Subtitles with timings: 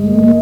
[0.00, 0.39] You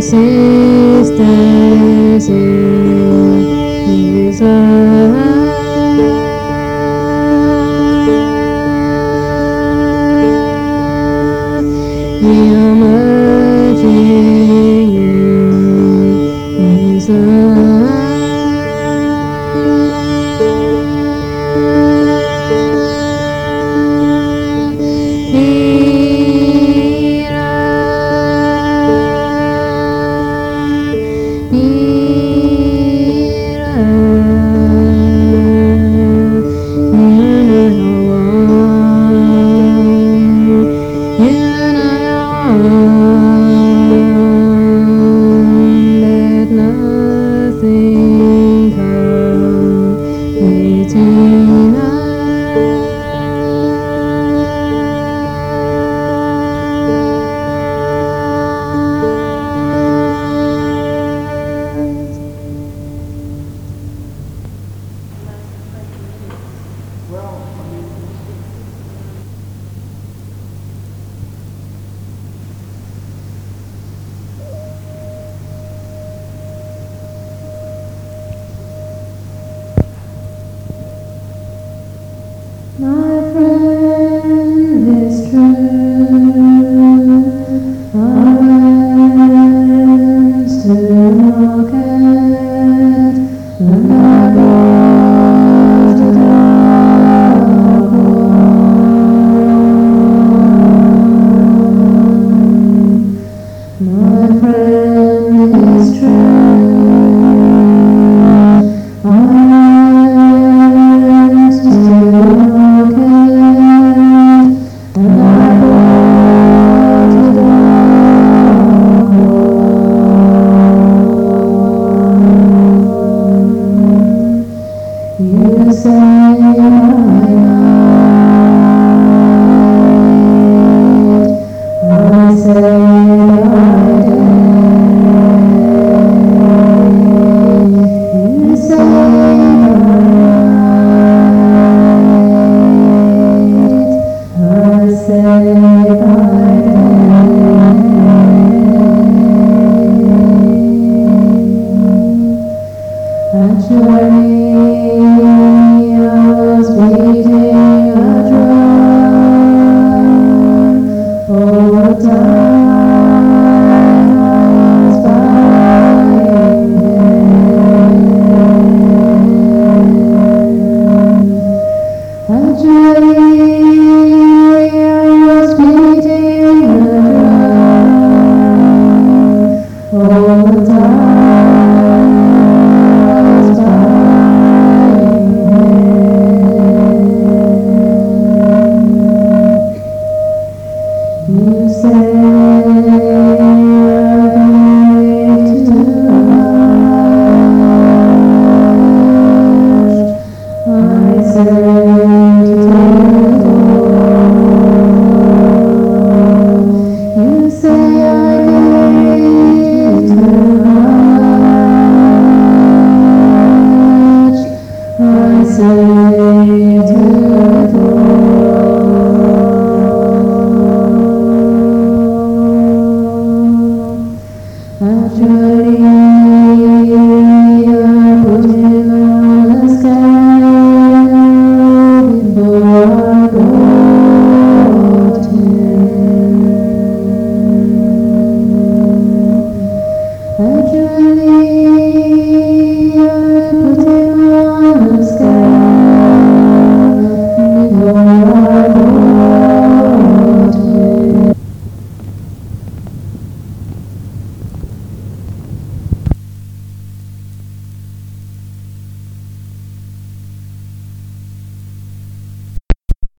[0.00, 1.08] Sisters
[2.28, 3.40] in
[3.86, 5.43] Jesus,